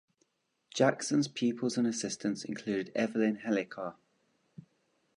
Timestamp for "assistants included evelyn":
1.85-3.37